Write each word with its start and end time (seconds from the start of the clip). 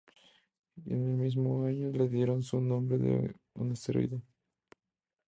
En 0.87 0.95
el 1.05 1.15
mismo 1.17 1.63
año, 1.63 1.91
le 1.91 2.09
dieron 2.09 2.41
su 2.41 2.59
nombre 2.59 3.35
a 3.53 3.59
un 3.61 3.73
asteroide. 3.73 4.19